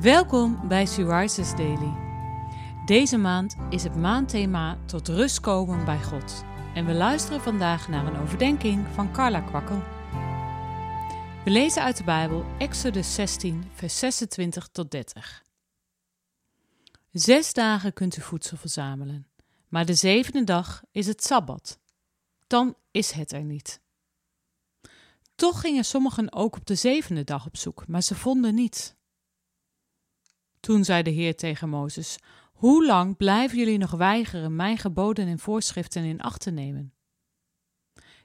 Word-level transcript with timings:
Welkom 0.00 0.68
bij 0.68 0.86
Suarez's 0.86 1.56
Daily. 1.56 1.94
Deze 2.84 3.16
maand 3.16 3.56
is 3.70 3.82
het 3.82 3.96
maandthema 3.96 4.78
tot 4.86 5.08
rust 5.08 5.40
komen 5.40 5.84
bij 5.84 6.02
God. 6.02 6.44
En 6.74 6.86
we 6.86 6.92
luisteren 6.92 7.40
vandaag 7.40 7.88
naar 7.88 8.06
een 8.06 8.20
overdenking 8.20 8.86
van 8.94 9.12
Carla 9.12 9.40
Kwakkel. 9.40 9.82
We 11.44 11.50
lezen 11.50 11.82
uit 11.82 11.96
de 11.96 12.04
Bijbel 12.04 12.44
Exodus 12.58 13.14
16, 13.14 13.64
vers 13.72 13.98
26 13.98 14.68
tot 14.68 14.90
30. 14.90 15.44
Zes 17.12 17.52
dagen 17.52 17.92
kunt 17.92 18.16
u 18.16 18.20
voedsel 18.20 18.56
verzamelen, 18.56 19.26
maar 19.68 19.86
de 19.86 19.94
zevende 19.94 20.44
dag 20.44 20.82
is 20.90 21.06
het 21.06 21.24
Sabbat. 21.24 21.78
Dan 22.46 22.76
is 22.90 23.10
het 23.10 23.32
er 23.32 23.44
niet. 23.44 23.80
Toch 25.34 25.60
gingen 25.60 25.84
sommigen 25.84 26.32
ook 26.32 26.56
op 26.56 26.66
de 26.66 26.74
zevende 26.74 27.24
dag 27.24 27.46
op 27.46 27.56
zoek, 27.56 27.86
maar 27.86 28.02
ze 28.02 28.14
vonden 28.14 28.54
niets. 28.54 28.98
Toen 30.60 30.84
zei 30.84 31.02
de 31.02 31.10
Heer 31.10 31.36
tegen 31.36 31.68
Mozes: 31.68 32.18
Hoe 32.52 32.86
lang 32.86 33.16
blijven 33.16 33.58
jullie 33.58 33.78
nog 33.78 33.90
weigeren 33.90 34.56
mijn 34.56 34.78
geboden 34.78 35.26
en 35.26 35.38
voorschriften 35.38 36.04
in 36.04 36.20
acht 36.20 36.40
te 36.40 36.50
nemen? 36.50 36.94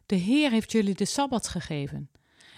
De 0.05 0.15
Heer 0.15 0.51
heeft 0.51 0.71
jullie 0.71 0.95
de 0.95 1.05
sabbat 1.05 1.47
gegeven, 1.47 2.11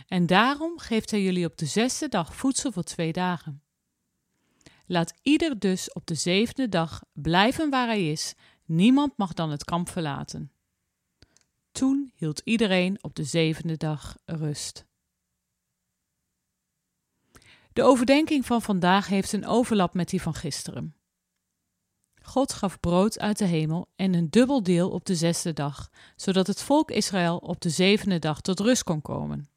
en 0.07 0.25
daarom 0.25 0.79
geeft 0.79 1.11
hij 1.11 1.21
jullie 1.21 1.45
op 1.45 1.57
de 1.57 1.65
zesde 1.65 2.07
dag 2.07 2.35
voedsel 2.35 2.71
voor 2.71 2.83
twee 2.83 3.11
dagen. 3.11 3.61
Laat 4.85 5.13
ieder 5.21 5.59
dus 5.59 5.93
op 5.93 6.05
de 6.05 6.15
zevende 6.15 6.69
dag 6.69 7.03
blijven 7.13 7.69
waar 7.69 7.87
hij 7.87 8.11
is, 8.11 8.33
niemand 8.65 9.17
mag 9.17 9.33
dan 9.33 9.49
het 9.49 9.63
kamp 9.63 9.89
verlaten. 9.89 10.51
Toen 11.71 12.11
hield 12.15 12.41
iedereen 12.43 13.03
op 13.03 13.15
de 13.15 13.23
zevende 13.23 13.77
dag 13.77 14.17
rust. 14.25 14.85
De 17.77 17.83
overdenking 17.83 18.45
van 18.45 18.61
vandaag 18.61 19.07
heeft 19.07 19.33
een 19.33 19.45
overlap 19.45 19.93
met 19.93 20.09
die 20.09 20.21
van 20.21 20.33
gisteren. 20.33 20.95
God 22.21 22.53
gaf 22.53 22.79
brood 22.79 23.19
uit 23.19 23.37
de 23.37 23.45
hemel 23.45 23.87
en 23.95 24.13
een 24.13 24.29
dubbel 24.29 24.63
deel 24.63 24.89
op 24.89 25.05
de 25.05 25.15
zesde 25.15 25.53
dag, 25.53 25.89
zodat 26.15 26.47
het 26.47 26.61
volk 26.61 26.91
Israël 26.91 27.37
op 27.37 27.61
de 27.61 27.69
zevende 27.69 28.19
dag 28.19 28.41
tot 28.41 28.59
rust 28.59 28.83
kon 28.83 29.01
komen. 29.01 29.49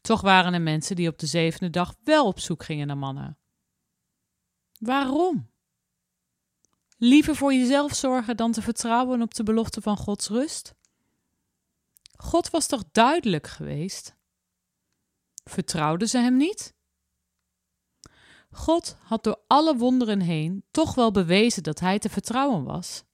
Toch 0.00 0.20
waren 0.20 0.54
er 0.54 0.60
mensen 0.60 0.96
die 0.96 1.08
op 1.08 1.18
de 1.18 1.26
zevende 1.26 1.70
dag 1.70 1.94
wel 2.04 2.26
op 2.26 2.40
zoek 2.40 2.64
gingen 2.64 2.86
naar 2.86 2.98
manna. 2.98 3.36
Waarom? 4.78 5.50
Liever 6.96 7.36
voor 7.36 7.54
jezelf 7.54 7.94
zorgen 7.94 8.36
dan 8.36 8.52
te 8.52 8.62
vertrouwen 8.62 9.22
op 9.22 9.34
de 9.34 9.42
belofte 9.42 9.80
van 9.80 9.96
Gods 9.96 10.28
rust? 10.28 10.74
God 12.16 12.50
was 12.50 12.66
toch 12.66 12.84
duidelijk 12.92 13.46
geweest? 13.46 14.20
Vertrouwden 15.44 16.08
ze 16.08 16.18
hem 16.18 16.36
niet? 16.36 16.74
God 18.50 18.96
had 19.02 19.24
door 19.24 19.40
alle 19.46 19.76
wonderen 19.76 20.20
heen 20.20 20.64
toch 20.70 20.94
wel 20.94 21.10
bewezen 21.10 21.62
dat 21.62 21.80
hij 21.80 21.98
te 21.98 22.08
vertrouwen 22.08 22.64
was. 22.64 23.04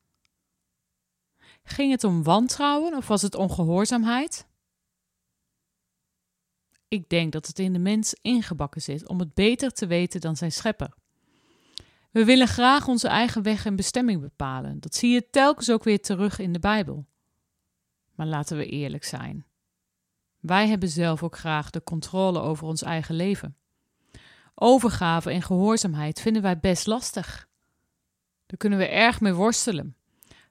Ging 1.63 1.91
het 1.91 2.05
om 2.05 2.23
wantrouwen 2.23 2.97
of 2.97 3.09
was 3.09 3.23
het 3.23 3.35
ongehoorzaamheid? 3.35 4.47
Ik 6.89 7.09
denk 7.09 7.33
dat 7.33 7.47
het 7.47 7.59
in 7.59 7.73
de 7.73 7.79
mens 7.79 8.15
ingebakken 8.23 8.83
zit 8.83 9.09
om 9.09 9.19
het 9.19 9.35
beter 9.35 9.73
te 9.73 9.87
weten 9.87 10.21
dan 10.21 10.37
zijn 10.37 10.53
schepper. 10.53 10.95
We 12.11 12.25
willen 12.25 12.49
graag 12.49 12.89
onze 12.89 13.09
eigen 13.09 13.43
weg 13.43 13.67
en 13.67 13.77
bestemming 13.77 14.21
bepalen. 14.21 14.81
Dat 14.81 14.95
zie 14.95 15.11
je 15.11 15.31
telkens 15.31 15.71
ook 15.71 15.85
weer 15.85 16.01
terug 16.01 16.39
in 16.39 16.53
de 16.53 16.59
Bijbel. 16.59 17.07
Maar 18.15 18.27
laten 18.27 18.57
we 18.57 18.67
eerlijk 18.67 19.05
zijn. 19.05 19.47
Wij 20.41 20.69
hebben 20.69 20.89
zelf 20.89 21.23
ook 21.23 21.39
graag 21.39 21.71
de 21.71 21.83
controle 21.83 22.41
over 22.41 22.67
ons 22.67 22.83
eigen 22.83 23.15
leven. 23.15 23.57
Overgave 24.55 25.31
en 25.31 25.43
gehoorzaamheid 25.43 26.21
vinden 26.21 26.43
wij 26.43 26.59
best 26.59 26.87
lastig. 26.87 27.49
Daar 28.47 28.59
kunnen 28.59 28.79
we 28.79 28.87
erg 28.87 29.21
mee 29.21 29.35
worstelen. 29.35 29.97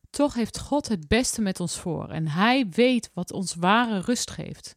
Toch 0.09 0.34
heeft 0.34 0.59
God 0.59 0.88
het 0.88 1.08
beste 1.08 1.42
met 1.42 1.59
ons 1.59 1.80
voor 1.80 2.09
en 2.09 2.28
Hij 2.28 2.70
weet 2.70 3.12
wat 3.14 3.31
ons 3.31 3.56
ware 3.56 4.00
rust 4.00 4.31
geeft. 4.31 4.75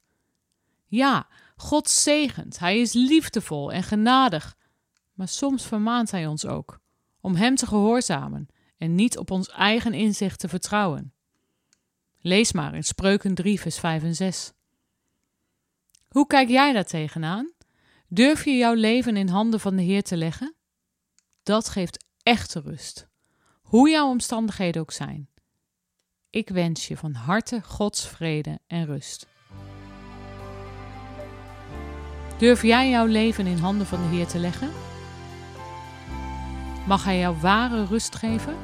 Ja, 0.87 1.28
God 1.56 1.88
zegent, 1.88 2.59
Hij 2.59 2.81
is 2.81 2.92
liefdevol 2.92 3.72
en 3.72 3.82
genadig, 3.82 4.56
maar 5.12 5.28
soms 5.28 5.66
vermaant 5.66 6.10
Hij 6.10 6.27
ons 6.27 6.47
ook 6.47 6.81
om 7.21 7.34
Hem 7.34 7.54
te 7.54 7.66
gehoorzamen 7.66 8.48
en 8.78 8.94
niet 8.94 9.19
op 9.19 9.31
ons 9.31 9.48
eigen 9.48 9.94
inzicht 9.94 10.38
te 10.41 10.48
vertrouwen. 10.48 11.12
Lees 12.21 12.53
maar 12.53 12.75
in 12.75 12.84
Spreuken 12.84 13.34
3, 13.34 13.60
vers 13.60 13.78
5 13.78 14.03
en 14.03 14.15
6. 14.15 14.53
Hoe 16.10 16.26
kijk 16.26 16.48
jij 16.48 16.72
daar 16.72 16.84
tegenaan? 16.84 17.53
Durf 18.09 18.44
je 18.44 18.56
jouw 18.56 18.75
leven 18.75 19.16
in 19.16 19.28
handen 19.28 19.60
van 19.60 19.76
de 19.76 19.82
Heer 19.82 20.03
te 20.03 20.16
leggen? 20.16 20.54
Dat 21.43 21.69
geeft 21.69 22.04
echte 22.22 22.60
rust, 22.60 23.09
hoe 23.62 23.91
jouw 23.91 24.09
omstandigheden 24.09 24.82
ook 24.82 24.93
zijn. 24.93 25.28
Ik 26.31 26.48
wens 26.48 26.88
je 26.88 26.97
van 26.97 27.12
harte 27.12 27.60
Gods 27.62 28.09
vrede 28.09 28.59
en 28.66 28.87
rust. 28.87 29.26
Durf 32.38 32.62
jij 32.62 32.91
jouw 32.91 33.06
leven 33.06 33.47
in 33.47 33.59
handen 33.59 33.87
van 33.87 34.03
de 34.03 34.09
Heer 34.16 34.27
te 34.27 34.38
leggen? 34.38 34.71
Mag 36.87 37.04
Hij 37.04 37.19
jou 37.19 37.37
ware 37.37 37.84
rust 37.84 38.16
geven? 38.16 38.56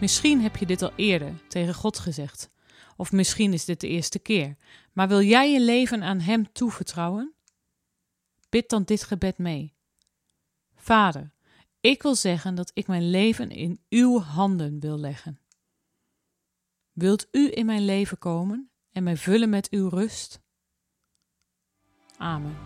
Misschien 0.00 0.40
heb 0.40 0.56
je 0.56 0.66
dit 0.66 0.82
al 0.82 0.92
eerder 0.96 1.34
tegen 1.48 1.74
God 1.74 1.98
gezegd, 1.98 2.50
of 2.96 3.12
misschien 3.12 3.52
is 3.52 3.64
dit 3.64 3.80
de 3.80 3.88
eerste 3.88 4.18
keer, 4.18 4.56
maar 4.92 5.08
wil 5.08 5.22
jij 5.22 5.52
je 5.52 5.60
leven 5.60 6.02
aan 6.02 6.20
Hem 6.20 6.52
toevertrouwen? 6.52 7.34
Bid 8.48 8.68
dan 8.68 8.82
dit 8.82 9.02
gebed 9.02 9.38
mee. 9.38 9.74
Vader, 10.74 11.32
ik 11.80 12.02
wil 12.02 12.14
zeggen 12.14 12.54
dat 12.54 12.70
ik 12.74 12.86
mijn 12.86 13.10
leven 13.10 13.50
in 13.50 13.80
uw 13.88 14.20
handen 14.20 14.80
wil 14.80 14.98
leggen. 14.98 15.40
Wilt 16.92 17.26
u 17.30 17.50
in 17.54 17.66
mijn 17.66 17.84
leven 17.84 18.18
komen 18.18 18.70
en 18.92 19.02
mij 19.02 19.16
vullen 19.16 19.48
met 19.48 19.70
uw 19.70 19.88
rust? 19.88 20.40
Amen. 22.16 22.56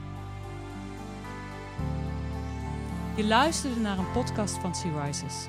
Je 3.17 3.25
luisterde 3.25 3.81
naar 3.81 3.99
een 3.99 4.13
podcast 4.13 4.59
van 4.59 4.75
Sea 4.75 5.05
Rises. 5.05 5.49